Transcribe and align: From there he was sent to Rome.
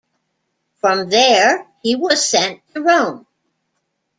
From 0.77 1.09
there 1.09 1.67
he 1.83 1.95
was 1.95 2.25
sent 2.27 2.61
to 2.73 2.81
Rome. 2.81 3.27